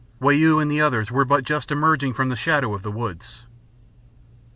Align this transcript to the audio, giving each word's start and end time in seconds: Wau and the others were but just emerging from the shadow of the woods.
Wau 0.19 0.57
and 0.57 0.71
the 0.71 0.81
others 0.81 1.11
were 1.11 1.25
but 1.25 1.43
just 1.43 1.69
emerging 1.69 2.15
from 2.15 2.29
the 2.29 2.35
shadow 2.35 2.73
of 2.73 2.81
the 2.81 2.89
woods. 2.91 3.43